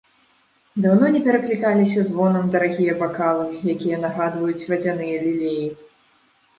Даўно 0.85 1.05
не 1.15 1.21
пераклікаліся 1.27 2.07
звонам 2.09 2.49
дарагія 2.57 2.97
бакалы, 3.05 3.45
якія 3.77 4.03
нагадваюць 4.09 4.67
вадзяныя 4.75 5.15
лілеі. 5.29 5.67